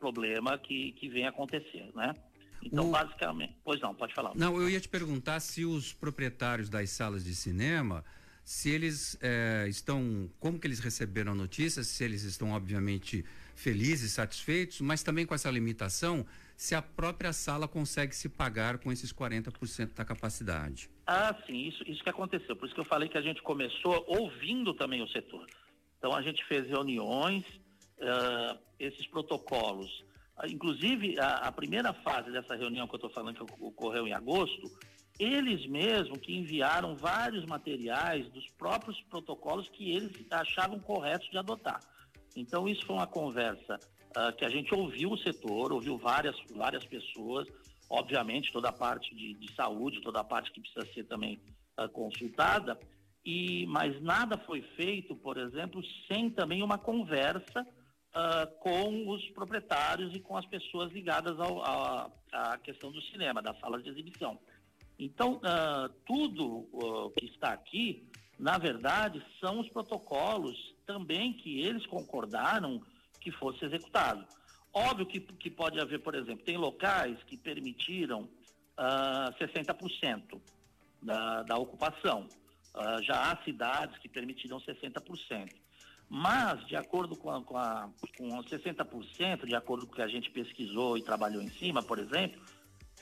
problema 0.00 0.58
que, 0.58 0.92
que 0.92 1.08
venha 1.08 1.28
acontecer, 1.28 1.88
né? 1.94 2.14
Então, 2.62 2.88
o... 2.88 2.90
basicamente, 2.90 3.56
pois 3.64 3.80
não, 3.80 3.94
pode 3.94 4.12
falar. 4.12 4.34
Não, 4.34 4.60
eu 4.60 4.68
ia 4.68 4.80
te 4.80 4.88
perguntar 4.88 5.40
se 5.40 5.64
os 5.64 5.92
proprietários 5.92 6.68
das 6.68 6.90
salas 6.90 7.24
de 7.24 7.34
cinema 7.34 8.04
se 8.44 8.68
eles 8.68 9.16
é, 9.22 9.66
estão, 9.68 10.30
como 10.38 10.58
que 10.58 10.66
eles 10.66 10.78
receberam 10.78 11.32
a 11.32 11.34
notícia, 11.34 11.82
se 11.82 12.04
eles 12.04 12.24
estão 12.24 12.50
obviamente 12.50 13.24
felizes, 13.56 14.12
satisfeitos, 14.12 14.80
mas 14.82 15.02
também 15.02 15.24
com 15.24 15.34
essa 15.34 15.50
limitação, 15.50 16.26
se 16.56 16.74
a 16.74 16.82
própria 16.82 17.32
sala 17.32 17.66
consegue 17.66 18.14
se 18.14 18.28
pagar 18.28 18.78
com 18.78 18.92
esses 18.92 19.12
40% 19.12 19.94
da 19.94 20.04
capacidade. 20.04 20.88
Ah, 21.06 21.34
sim, 21.46 21.68
isso, 21.68 21.82
isso 21.88 22.02
que 22.02 22.10
aconteceu. 22.10 22.56
Por 22.56 22.66
isso 22.66 22.74
que 22.74 22.80
eu 22.80 22.84
falei 22.84 23.08
que 23.08 23.18
a 23.18 23.22
gente 23.22 23.42
começou 23.42 24.04
ouvindo 24.06 24.72
também 24.74 25.02
o 25.02 25.08
setor. 25.08 25.46
Então 25.98 26.14
a 26.14 26.22
gente 26.22 26.44
fez 26.44 26.66
reuniões, 26.68 27.44
uh, 27.98 28.58
esses 28.78 29.06
protocolos. 29.06 29.90
Uh, 30.38 30.46
inclusive, 30.48 31.18
a, 31.18 31.48
a, 31.48 31.52
primeira 31.52 31.92
fase 31.92 32.30
dessa 32.30 32.54
reunião 32.54 32.86
que 32.86 32.94
eu 32.94 32.98
estou 32.98 33.10
falando 33.10 33.36
que 33.36 33.54
ocorreu 33.60 34.06
em 34.06 34.12
agosto, 34.12 34.70
eles 35.18 35.66
mesmos 35.66 36.18
que 36.18 36.36
enviaram 36.36 36.96
vários 36.96 37.44
materiais 37.46 38.28
dos 38.30 38.48
próprios 38.50 39.00
protocolos 39.02 39.68
que 39.68 39.92
eles 39.92 40.26
achavam 40.30 40.78
corretos 40.80 41.28
de 41.30 41.38
adotar. 41.38 41.80
Então, 42.36 42.68
isso 42.68 42.84
foi 42.84 42.96
uma 42.96 43.06
conversa 43.06 43.78
uh, 44.16 44.34
que 44.36 44.44
a 44.44 44.48
gente 44.48 44.74
ouviu 44.74 45.12
o 45.12 45.18
setor, 45.18 45.72
ouviu 45.72 45.98
várias, 45.98 46.36
várias 46.54 46.84
pessoas, 46.84 47.46
obviamente 47.88 48.52
toda 48.52 48.68
a 48.68 48.72
parte 48.72 49.14
de, 49.14 49.34
de 49.34 49.52
saúde, 49.54 50.00
toda 50.00 50.20
a 50.20 50.24
parte 50.24 50.50
que 50.52 50.60
precisa 50.60 50.86
ser 50.92 51.04
também 51.04 51.40
uh, 51.78 51.88
consultada, 51.88 52.78
e 53.24 53.66
mas 53.66 54.00
nada 54.02 54.36
foi 54.38 54.62
feito, 54.76 55.16
por 55.16 55.36
exemplo, 55.38 55.82
sem 56.06 56.30
também 56.30 56.62
uma 56.62 56.78
conversa 56.78 57.62
uh, 57.62 58.58
com 58.60 59.08
os 59.08 59.24
proprietários 59.30 60.14
e 60.14 60.20
com 60.20 60.36
as 60.36 60.46
pessoas 60.46 60.92
ligadas 60.92 61.36
à 62.32 62.58
questão 62.58 62.92
do 62.92 63.00
cinema, 63.02 63.42
das 63.42 63.58
salas 63.58 63.82
de 63.82 63.90
exibição. 63.90 64.38
Então, 64.96 65.40
tudo 66.06 66.68
que 67.18 67.26
está 67.26 67.48
aqui, 67.48 68.08
na 68.38 68.58
verdade, 68.58 69.20
são 69.40 69.58
os 69.58 69.68
protocolos 69.68 70.56
também 70.86 71.32
que 71.32 71.60
eles 71.62 71.84
concordaram 71.86 72.80
que 73.24 73.32
fosse 73.32 73.64
executado. 73.64 74.24
Óbvio 74.72 75.06
que, 75.06 75.18
que 75.18 75.50
pode 75.50 75.80
haver, 75.80 76.00
por 76.00 76.14
exemplo, 76.14 76.44
tem 76.44 76.58
locais 76.58 77.16
que 77.24 77.36
permitiram 77.36 78.28
uh, 78.78 79.32
60% 79.40 80.40
da, 81.02 81.42
da 81.42 81.56
ocupação. 81.56 82.28
Uh, 82.74 83.02
já 83.02 83.30
há 83.30 83.42
cidades 83.44 83.96
que 83.98 84.08
permitiram 84.08 84.58
60%. 84.58 85.48
Mas, 86.08 86.66
de 86.66 86.76
acordo 86.76 87.16
com, 87.16 87.30
a, 87.30 87.42
com, 87.42 87.56
a, 87.56 87.88
com 88.18 88.28
60%, 88.28 89.46
de 89.46 89.54
acordo 89.54 89.86
com 89.86 89.92
o 89.92 89.96
que 89.96 90.02
a 90.02 90.08
gente 90.08 90.30
pesquisou 90.30 90.98
e 90.98 91.02
trabalhou 91.02 91.40
em 91.40 91.48
cima, 91.48 91.82
por 91.82 91.98
exemplo, 91.98 92.40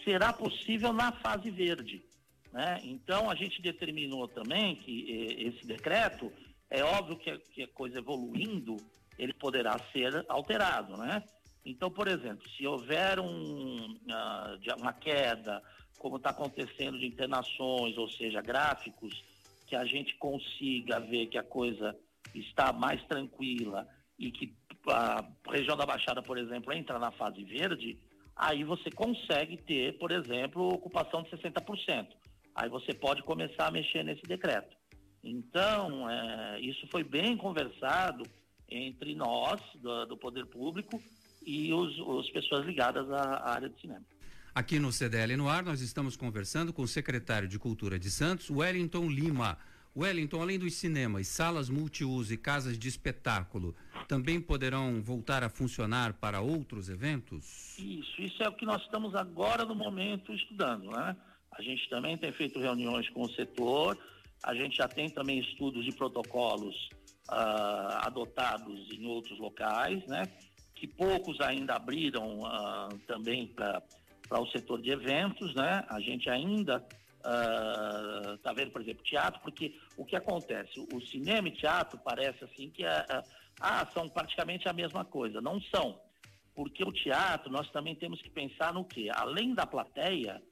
será 0.04 0.32
possível 0.32 0.92
na 0.92 1.10
fase 1.10 1.50
verde. 1.50 2.04
Né? 2.52 2.80
Então, 2.84 3.30
a 3.30 3.34
gente 3.34 3.60
determinou 3.60 4.28
também 4.28 4.76
que 4.76 5.10
eh, 5.10 5.48
esse 5.48 5.66
decreto, 5.66 6.30
é 6.70 6.84
óbvio 6.84 7.16
que, 7.16 7.36
que 7.38 7.62
a 7.62 7.68
coisa 7.68 7.98
evoluindo, 7.98 8.76
ele 9.18 9.32
poderá 9.32 9.78
ser 9.92 10.24
alterado. 10.28 10.96
Né? 10.96 11.22
Então, 11.64 11.90
por 11.90 12.08
exemplo, 12.08 12.48
se 12.50 12.66
houver 12.66 13.20
um, 13.20 13.92
uh, 13.92 14.80
uma 14.80 14.92
queda, 14.92 15.62
como 15.98 16.16
está 16.16 16.30
acontecendo 16.30 16.98
de 16.98 17.06
internações, 17.06 17.96
ou 17.96 18.08
seja, 18.10 18.40
gráficos, 18.40 19.22
que 19.66 19.76
a 19.76 19.84
gente 19.84 20.16
consiga 20.16 20.98
ver 21.00 21.26
que 21.26 21.38
a 21.38 21.42
coisa 21.42 21.96
está 22.34 22.72
mais 22.72 23.02
tranquila 23.04 23.86
e 24.18 24.30
que 24.30 24.54
a 24.88 25.24
região 25.48 25.76
da 25.76 25.86
Baixada, 25.86 26.22
por 26.22 26.36
exemplo, 26.36 26.72
entra 26.72 26.98
na 26.98 27.10
fase 27.12 27.44
verde, 27.44 27.98
aí 28.34 28.64
você 28.64 28.90
consegue 28.90 29.56
ter, 29.56 29.96
por 29.98 30.10
exemplo, 30.10 30.68
ocupação 30.68 31.22
de 31.22 31.30
60%. 31.30 32.08
Aí 32.54 32.68
você 32.68 32.92
pode 32.92 33.22
começar 33.22 33.68
a 33.68 33.70
mexer 33.70 34.02
nesse 34.02 34.22
decreto. 34.22 34.76
Então, 35.22 36.10
é, 36.10 36.60
isso 36.60 36.86
foi 36.90 37.04
bem 37.04 37.36
conversado 37.36 38.24
entre 38.72 39.14
nós, 39.14 39.60
do, 39.76 40.06
do 40.06 40.16
Poder 40.16 40.46
Público, 40.46 41.02
e 41.44 41.72
os, 41.72 41.98
as 42.20 42.30
pessoas 42.30 42.64
ligadas 42.66 43.10
à, 43.10 43.20
à 43.20 43.54
área 43.54 43.68
de 43.68 43.80
cinema. 43.80 44.02
Aqui 44.54 44.78
no 44.78 44.92
CDL 44.92 45.36
no 45.36 45.48
ar, 45.48 45.62
nós 45.62 45.80
estamos 45.80 46.16
conversando 46.16 46.72
com 46.72 46.82
o 46.82 46.88
secretário 46.88 47.48
de 47.48 47.58
Cultura 47.58 47.98
de 47.98 48.10
Santos, 48.10 48.50
Wellington 48.50 49.08
Lima. 49.08 49.58
Wellington, 49.96 50.40
além 50.40 50.58
dos 50.58 50.74
cinemas, 50.74 51.28
salas 51.28 51.68
multiuso 51.68 52.32
e 52.32 52.36
casas 52.36 52.78
de 52.78 52.88
espetáculo, 52.88 53.74
também 54.08 54.40
poderão 54.40 55.02
voltar 55.02 55.42
a 55.42 55.50
funcionar 55.50 56.14
para 56.14 56.40
outros 56.40 56.88
eventos? 56.88 57.78
Isso, 57.78 58.20
isso 58.20 58.42
é 58.42 58.48
o 58.48 58.52
que 58.52 58.64
nós 58.64 58.82
estamos 58.82 59.14
agora 59.14 59.64
no 59.64 59.74
momento 59.74 60.32
estudando, 60.32 60.90
né? 60.90 61.16
A 61.50 61.62
gente 61.62 61.88
também 61.90 62.16
tem 62.16 62.32
feito 62.32 62.58
reuniões 62.58 63.08
com 63.10 63.22
o 63.22 63.32
setor, 63.34 63.98
a 64.42 64.54
gente 64.54 64.76
já 64.76 64.88
tem 64.88 65.10
também 65.10 65.40
estudos 65.40 65.84
de 65.84 65.92
protocolos 65.92 66.88
uh, 67.32 68.06
adotados 68.06 68.90
em 68.92 69.06
outros 69.06 69.38
locais, 69.38 70.04
né? 70.06 70.24
Que 70.74 70.86
poucos 70.86 71.40
ainda 71.40 71.74
abriram 71.74 72.40
uh, 72.40 72.98
também 73.06 73.46
para 73.46 73.82
o 74.40 74.46
setor 74.48 74.80
de 74.80 74.90
eventos, 74.90 75.54
né? 75.54 75.84
A 75.88 76.00
gente 76.00 76.28
ainda 76.28 76.84
ah, 77.24 78.36
tá 78.42 78.52
vendo, 78.52 78.72
por 78.72 78.82
exemplo, 78.82 79.02
teatro, 79.04 79.40
porque 79.42 79.74
o 79.96 80.04
que 80.04 80.16
acontece? 80.16 80.80
O, 80.92 81.00
cinema 81.00 81.48
e 81.48 81.52
teatro 81.52 81.98
parece 82.04 82.42
assim 82.44 82.70
que 82.70 82.84
ah, 82.84 83.06
ah, 83.08 83.22
ah, 83.60 83.86
são 83.92 84.08
praticamente 84.08 84.68
a 84.68 84.72
mesma 84.72 85.04
coisa. 85.04 85.40
Não 85.40 85.60
são. 85.60 86.00
Porque 86.54 86.82
o 86.82 86.92
teatro, 86.92 87.50
nós 87.50 87.70
também 87.70 87.94
temos 87.94 88.20
que 88.20 88.28
pensar 88.28 88.74
no 88.74 88.84
quê? 88.84 89.08
Além 89.14 89.54
da 89.54 89.66
plateia, 89.66 90.42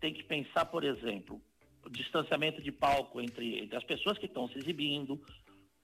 tem 0.00 0.12
que 0.12 0.22
pensar, 0.24 0.66
por 0.66 0.84
exemplo, 0.84 1.40
o 1.84 1.88
distanciamento 1.88 2.60
de 2.60 2.72
palco 2.72 3.20
entre, 3.20 3.60
entre 3.60 3.76
as 3.76 3.84
pessoas 3.84 4.18
que 4.18 4.26
estão 4.26 4.48
se 4.48 4.58
exibindo, 4.58 5.20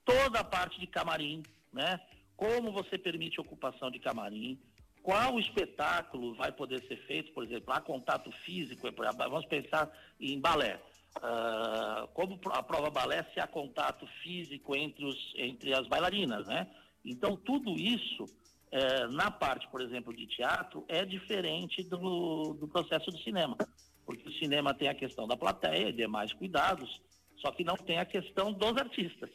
toda 0.05 0.39
a 0.39 0.43
parte 0.43 0.79
de 0.79 0.87
camarim, 0.87 1.43
né? 1.71 1.99
Como 2.35 2.71
você 2.71 2.97
permite 2.97 3.39
ocupação 3.39 3.89
de 3.91 3.99
camarim, 3.99 4.59
qual 5.01 5.39
espetáculo 5.39 6.33
vai 6.35 6.51
poder 6.51 6.81
ser 6.87 6.97
feito, 7.05 7.31
por 7.33 7.43
exemplo, 7.43 7.73
há 7.73 7.81
contato 7.81 8.31
físico, 8.45 8.87
vamos 9.17 9.45
pensar 9.45 9.91
em 10.19 10.39
balé. 10.39 10.79
Uh, 11.17 12.07
como 12.13 12.39
a 12.51 12.63
prova 12.63 12.89
balé 12.89 13.23
se 13.33 13.39
há 13.39 13.45
contato 13.45 14.07
físico 14.23 14.75
entre, 14.75 15.05
os, 15.05 15.33
entre 15.35 15.73
as 15.73 15.87
bailarinas, 15.87 16.47
né? 16.47 16.67
Então, 17.05 17.35
tudo 17.35 17.71
isso, 17.77 18.25
eh, 18.71 19.07
na 19.07 19.29
parte, 19.29 19.67
por 19.67 19.81
exemplo, 19.81 20.15
de 20.15 20.25
teatro, 20.25 20.85
é 20.87 21.03
diferente 21.03 21.83
do, 21.83 22.53
do 22.53 22.67
processo 22.67 23.11
do 23.11 23.17
cinema. 23.19 23.57
Porque 24.05 24.27
o 24.27 24.33
cinema 24.33 24.73
tem 24.73 24.87
a 24.87 24.93
questão 24.93 25.27
da 25.27 25.35
plateia 25.35 25.89
e 25.89 25.93
demais 25.93 26.31
cuidados, 26.31 27.01
só 27.37 27.51
que 27.51 27.63
não 27.63 27.75
tem 27.75 27.99
a 27.99 28.05
questão 28.05 28.53
dos 28.53 28.77
artistas. 28.77 29.29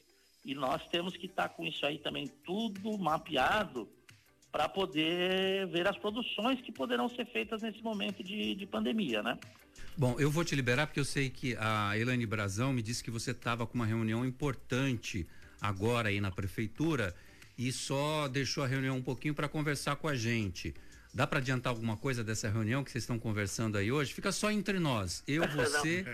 E 0.45 0.55
nós 0.55 0.87
temos 0.89 1.17
que 1.17 1.27
estar 1.27 1.49
com 1.51 1.65
isso 1.65 1.85
aí 1.85 1.99
também 1.99 2.27
tudo 2.45 2.97
mapeado 2.99 3.89
para 4.51 4.69
poder 4.69 5.67
ver 5.69 5.87
as 5.87 5.97
produções 5.99 6.61
que 6.61 6.73
poderão 6.73 7.09
ser 7.09 7.27
feitas 7.27 7.63
nesse 7.63 7.83
momento 7.83 8.25
de, 8.25 8.55
de 8.55 8.67
pandemia, 8.67 9.23
né? 9.23 9.39
Bom, 9.97 10.17
eu 10.19 10.31
vou 10.31 10.45
te 10.45 10.55
liberar 10.55 10.87
porque 10.87 11.01
eu 11.01 11.05
sei 11.05 11.29
que 11.29 11.57
a 11.57 11.97
Elaine 11.99 12.25
Brazão 12.25 12.73
me 12.73 12.81
disse 12.81 13.03
que 13.03 13.11
você 13.11 13.33
estava 13.33 13.67
com 13.67 13.75
uma 13.75 13.87
reunião 13.87 14.25
importante 14.25 15.27
agora 15.61 16.09
aí 16.09 16.21
na 16.21 16.31
prefeitura 16.31 17.15
e 17.57 17.73
só 17.73 18.29
deixou 18.29 18.63
a 18.63 18.67
reunião 18.67 18.97
um 18.97 19.03
pouquinho 19.03 19.35
para 19.35 19.49
conversar 19.49 19.97
com 19.97 20.09
a 20.09 20.15
gente. 20.15 20.75
Dá 21.13 21.27
para 21.27 21.41
adiantar 21.41 21.73
alguma 21.73 21.97
coisa 21.97 22.23
dessa 22.23 22.49
reunião 22.49 22.85
que 22.85 22.91
vocês 22.91 23.03
estão 23.03 23.19
conversando 23.19 23.77
aí 23.77 23.91
hoje? 23.91 24.15
Fica 24.15 24.31
só 24.31 24.51
entre 24.51 24.79
nós, 24.79 25.23
eu, 25.27 25.43
você 25.51 26.05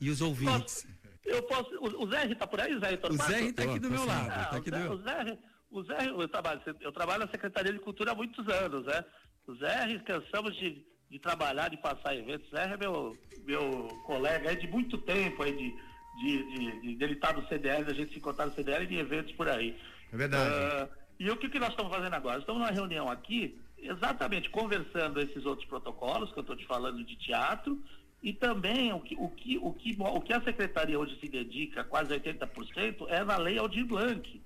e 0.00 0.08
os 0.08 0.20
ouvintes. 0.20 0.86
Eu 1.24 1.42
posso. 1.44 1.70
O, 1.80 2.10
Zé 2.10 2.26
está 2.26 2.46
por 2.46 2.60
aí, 2.60 2.78
Zé 2.78 2.98
O 3.08 3.12
Zé 3.14 3.40
está 3.44 3.62
aqui 3.62 3.78
do 3.78 3.90
meu 3.90 4.04
lado. 4.04 4.30
Ah, 4.30 4.44
tá 4.44 4.56
aqui 4.58 4.70
o, 4.70 4.72
Zé, 4.72 4.84
do... 4.88 4.94
o, 4.94 5.02
Zé, 5.02 5.38
o 5.70 5.82
Zé, 5.82 6.06
eu 6.08 6.28
trabalho, 6.28 6.60
eu 6.80 6.92
trabalho 6.92 7.24
na 7.24 7.30
Secretaria 7.30 7.72
de 7.72 7.78
Cultura 7.78 8.12
há 8.12 8.14
muitos 8.14 8.46
anos, 8.48 8.84
né? 8.86 9.04
O 9.46 9.54
Zé, 9.54 9.98
cansamos 10.00 10.54
de, 10.56 10.84
de 11.10 11.18
trabalhar, 11.18 11.68
de 11.68 11.76
passar 11.78 12.14
eventos. 12.14 12.46
O 12.48 12.56
Zé 12.56 12.64
é 12.64 12.76
meu, 12.76 13.16
meu 13.44 13.88
colega 14.06 14.50
aí 14.50 14.56
de 14.56 14.68
muito 14.68 14.98
tempo 14.98 15.42
aí, 15.42 15.52
de, 15.52 15.74
de, 16.20 16.42
de, 16.44 16.80
de, 16.80 16.96
de 16.96 17.04
ele 17.04 17.14
estar 17.14 17.32
tá 17.32 17.40
no 17.40 17.48
CDL, 17.48 17.90
a 17.90 17.94
gente 17.94 18.12
se 18.12 18.18
encontrar 18.18 18.46
no 18.46 18.52
CDL 18.52 18.84
e 18.84 18.96
em 18.96 18.98
eventos 18.98 19.32
por 19.32 19.48
aí. 19.48 19.76
É 20.12 20.16
verdade. 20.16 20.50
Uh, 20.50 21.04
e 21.18 21.30
o 21.30 21.36
que, 21.36 21.48
que 21.48 21.58
nós 21.58 21.70
estamos 21.70 21.94
fazendo 21.94 22.14
agora? 22.14 22.40
Estamos 22.40 22.60
numa 22.60 22.72
reunião 22.72 23.10
aqui, 23.10 23.58
exatamente 23.78 24.50
conversando 24.50 25.20
esses 25.20 25.44
outros 25.46 25.66
protocolos 25.68 26.32
que 26.32 26.38
eu 26.38 26.42
estou 26.42 26.56
te 26.56 26.66
falando 26.66 27.04
de 27.04 27.16
teatro, 27.16 27.82
e 28.24 28.32
também 28.32 28.90
o 28.90 29.00
que, 29.00 29.14
o 29.16 29.28
que, 29.28 29.58
o 29.58 29.70
que, 29.74 29.94
o 30.00 30.20
que 30.22 30.32
a 30.32 30.40
secretaria 30.40 30.98
hoje 30.98 31.20
se 31.20 31.28
dedica, 31.28 31.84
quase 31.84 32.18
80%, 32.18 33.06
é 33.10 33.22
na 33.22 33.36
lei 33.36 33.58
Aldir 33.58 33.84
Blanc. 33.84 34.40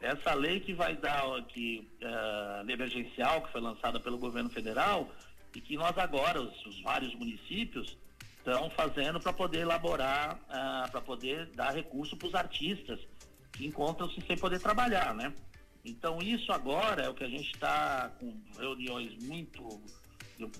Essa 0.00 0.34
lei 0.34 0.58
que 0.58 0.74
vai 0.74 0.96
dar, 0.96 1.22
que, 1.46 1.88
uh, 2.02 2.68
emergencial, 2.68 3.42
que 3.42 3.52
foi 3.52 3.60
lançada 3.60 4.00
pelo 4.00 4.18
governo 4.18 4.50
federal, 4.50 5.08
e 5.54 5.60
que 5.60 5.76
nós 5.76 5.96
agora, 5.98 6.42
os, 6.42 6.66
os 6.66 6.82
vários 6.82 7.14
municípios, 7.14 7.96
estão 8.38 8.68
fazendo 8.70 9.20
para 9.20 9.32
poder 9.32 9.60
elaborar, 9.60 10.34
uh, 10.34 10.90
para 10.90 11.00
poder 11.00 11.46
dar 11.54 11.70
recurso 11.70 12.16
para 12.16 12.26
os 12.26 12.34
artistas 12.34 12.98
que 13.52 13.64
encontram-se 13.64 14.20
sem 14.26 14.36
poder 14.36 14.58
trabalhar, 14.58 15.14
né? 15.14 15.32
Então 15.84 16.18
isso 16.20 16.50
agora 16.50 17.02
é 17.02 17.08
o 17.08 17.14
que 17.14 17.22
a 17.22 17.28
gente 17.28 17.52
está 17.52 18.10
com 18.18 18.34
reuniões 18.58 19.16
muito 19.22 19.80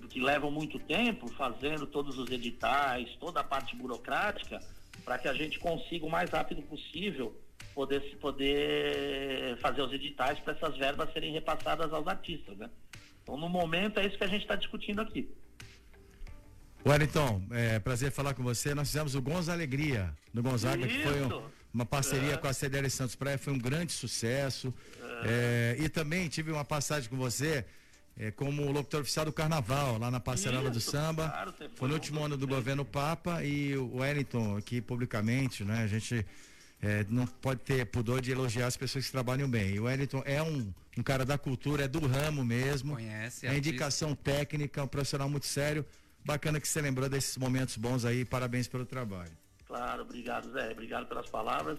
que 0.08 0.20
levam 0.20 0.50
muito 0.50 0.78
tempo, 0.78 1.28
fazendo 1.32 1.86
todos 1.86 2.18
os 2.18 2.30
editais, 2.30 3.08
toda 3.18 3.40
a 3.40 3.44
parte 3.44 3.74
burocrática, 3.76 4.60
para 5.04 5.18
que 5.18 5.28
a 5.28 5.34
gente 5.34 5.58
consiga 5.58 6.06
o 6.06 6.10
mais 6.10 6.30
rápido 6.30 6.62
possível 6.62 7.36
poder, 7.74 8.00
poder 8.20 9.56
fazer 9.58 9.82
os 9.82 9.92
editais 9.92 10.38
para 10.40 10.54
essas 10.54 10.76
verbas 10.76 11.12
serem 11.12 11.32
repassadas 11.32 11.92
aos 11.92 12.06
artistas. 12.06 12.56
Né? 12.56 12.70
Então, 13.22 13.36
no 13.36 13.48
momento, 13.48 13.98
é 13.98 14.06
isso 14.06 14.16
que 14.16 14.24
a 14.24 14.28
gente 14.28 14.42
está 14.42 14.56
discutindo 14.56 15.00
aqui. 15.00 15.28
Wellington, 16.84 17.42
é 17.52 17.78
prazer 17.78 18.10
falar 18.10 18.34
com 18.34 18.42
você. 18.42 18.74
Nós 18.74 18.88
fizemos 18.88 19.14
o 19.14 19.22
Gonza 19.22 19.52
Alegria 19.52 20.12
no 20.34 20.42
Gonzaga, 20.42 20.84
isso. 20.84 20.96
que 20.96 21.02
foi 21.02 21.22
um, 21.22 21.42
uma 21.72 21.86
parceria 21.86 22.34
é. 22.34 22.36
com 22.36 22.48
a 22.48 22.52
CDL 22.52 22.90
Santos 22.90 23.14
Praia, 23.14 23.38
foi 23.38 23.52
um 23.52 23.58
grande 23.58 23.92
sucesso. 23.92 24.74
É. 25.24 25.76
É, 25.78 25.84
e 25.84 25.88
também 25.88 26.28
tive 26.28 26.50
uma 26.50 26.64
passagem 26.64 27.08
com 27.08 27.16
você 27.16 27.64
é, 28.16 28.30
como 28.30 28.70
locutor 28.70 29.00
oficial 29.00 29.24
do 29.24 29.32
Carnaval, 29.32 29.98
lá 29.98 30.10
na 30.10 30.20
Passarela 30.20 30.70
do 30.70 30.80
Samba. 30.80 31.28
Claro, 31.28 31.54
foi 31.74 31.88
no 31.88 31.94
último 31.94 32.22
ano 32.22 32.36
do 32.36 32.46
governo 32.46 32.84
Papa 32.84 33.42
e 33.42 33.76
o 33.76 33.96
Wellington 33.96 34.56
aqui 34.56 34.80
publicamente, 34.80 35.64
né? 35.64 35.82
A 35.82 35.86
gente 35.86 36.24
é, 36.80 37.06
não 37.08 37.26
pode 37.26 37.60
ter 37.60 37.86
pudor 37.86 38.20
de 38.20 38.32
elogiar 38.32 38.66
as 38.66 38.76
pessoas 38.76 39.06
que 39.06 39.12
trabalham 39.12 39.48
bem. 39.48 39.74
E 39.74 39.80
o 39.80 39.84
Wellington 39.84 40.22
é 40.26 40.42
um, 40.42 40.72
um 40.98 41.02
cara 41.02 41.24
da 41.24 41.38
cultura, 41.38 41.84
é 41.84 41.88
do 41.88 42.06
ramo 42.06 42.44
mesmo. 42.44 42.94
Conhece. 42.94 43.46
É 43.46 43.56
indicação 43.56 44.14
técnica, 44.14 44.82
um 44.82 44.88
profissional 44.88 45.28
muito 45.28 45.46
sério. 45.46 45.86
Bacana 46.24 46.60
que 46.60 46.68
você 46.68 46.80
lembrou 46.80 47.08
desses 47.08 47.36
momentos 47.36 47.76
bons 47.76 48.04
aí. 48.04 48.24
Parabéns 48.24 48.68
pelo 48.68 48.84
trabalho. 48.84 49.32
Claro, 49.66 50.02
obrigado, 50.02 50.52
Zé. 50.52 50.70
Obrigado 50.72 51.06
pelas 51.06 51.28
palavras. 51.30 51.78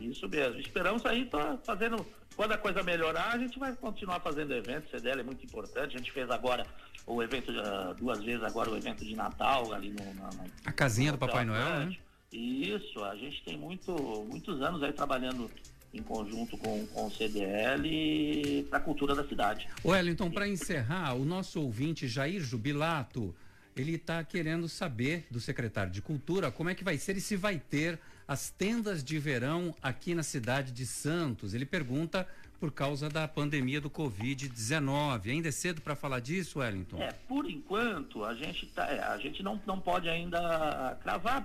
Isso 0.00 0.28
mesmo. 0.28 0.60
Esperamos 0.60 1.04
aí, 1.06 1.26
tá 1.26 1.58
fazendo. 1.64 2.04
Quando 2.36 2.52
a 2.52 2.58
coisa 2.58 2.82
melhorar, 2.82 3.32
a 3.32 3.38
gente 3.38 3.58
vai 3.58 3.72
continuar 3.74 4.20
fazendo 4.20 4.52
eventos. 4.52 4.90
CDL 4.90 5.20
é 5.20 5.22
muito 5.22 5.44
importante. 5.44 5.94
A 5.94 5.98
gente 5.98 6.10
fez 6.10 6.28
agora 6.30 6.66
o 7.06 7.22
evento, 7.22 7.52
uh, 7.52 7.94
duas 7.94 8.22
vezes 8.22 8.42
agora 8.42 8.70
o 8.70 8.76
evento 8.76 9.04
de 9.04 9.14
Natal 9.14 9.72
ali 9.72 9.90
no. 9.90 10.14
Na, 10.14 10.30
na, 10.30 10.44
a 10.64 10.72
casinha 10.72 11.12
do 11.12 11.18
Papai 11.18 11.44
Noel, 11.44 11.86
né? 11.86 11.96
Isso, 12.32 13.04
a 13.04 13.14
gente 13.14 13.42
tem 13.44 13.56
muito, 13.56 13.92
muitos 14.28 14.60
anos 14.60 14.82
aí 14.82 14.92
trabalhando 14.92 15.48
em 15.92 16.02
conjunto 16.02 16.58
com, 16.58 16.84
com 16.88 17.06
o 17.06 17.10
CDL 17.10 18.66
para 18.68 18.78
a 18.78 18.82
cultura 18.82 19.14
da 19.14 19.24
cidade. 19.24 19.68
Wellington, 19.84 20.30
para 20.30 20.48
encerrar, 20.48 21.14
o 21.14 21.24
nosso 21.24 21.60
ouvinte 21.60 22.08
Jair 22.08 22.42
Jubilato, 22.42 23.32
ele 23.76 23.94
está 23.94 24.24
querendo 24.24 24.68
saber 24.68 25.26
do 25.30 25.38
secretário 25.38 25.92
de 25.92 26.02
Cultura 26.02 26.50
como 26.50 26.70
é 26.70 26.74
que 26.74 26.82
vai 26.82 26.98
ser 26.98 27.16
e 27.16 27.20
se 27.20 27.36
vai 27.36 27.58
ter 27.58 28.00
as 28.26 28.50
tendas 28.50 29.04
de 29.04 29.18
verão 29.18 29.74
aqui 29.82 30.14
na 30.14 30.22
cidade 30.22 30.72
de 30.72 30.86
Santos. 30.86 31.54
Ele 31.54 31.66
pergunta 31.66 32.26
por 32.58 32.72
causa 32.72 33.08
da 33.10 33.28
pandemia 33.28 33.80
do 33.80 33.90
Covid-19. 33.90 35.30
Ainda 35.30 35.48
é 35.48 35.52
cedo 35.52 35.82
para 35.82 35.94
falar 35.94 36.20
disso, 36.20 36.60
Wellington? 36.60 36.96
É, 37.02 37.12
por 37.28 37.48
enquanto, 37.48 38.24
a 38.24 38.34
gente, 38.34 38.66
tá, 38.66 38.86
é, 38.86 39.00
a 39.02 39.18
gente 39.18 39.42
não, 39.42 39.60
não 39.66 39.78
pode 39.78 40.08
ainda 40.08 40.98
cravar, 41.02 41.42